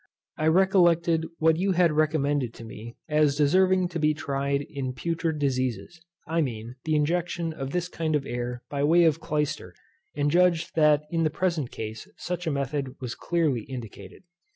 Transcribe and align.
I 0.35 0.47
recollected 0.47 1.27
what 1.37 1.57
you 1.57 1.73
had 1.73 1.91
recommended 1.91 2.55
to 2.55 2.63
me 2.65 2.95
as 3.07 3.35
deserving 3.35 3.89
to 3.89 3.99
be 3.99 4.15
tried 4.15 4.61
in 4.63 4.93
putrid 4.93 5.37
diseases, 5.37 6.01
I 6.27 6.41
mean, 6.41 6.73
the 6.85 6.95
injection 6.95 7.53
of 7.53 7.69
this 7.69 7.87
kind 7.87 8.15
of 8.15 8.25
air 8.25 8.63
by 8.67 8.83
way 8.83 9.03
of 9.03 9.19
clyster, 9.21 9.75
and 10.15 10.31
judged 10.31 10.73
that 10.73 11.03
in 11.11 11.21
the 11.21 11.29
present 11.29 11.69
case 11.69 12.09
such 12.17 12.47
a 12.47 12.51
method 12.51 12.95
was 12.99 13.13
clearly 13.13 13.61
indicated. 13.65 14.23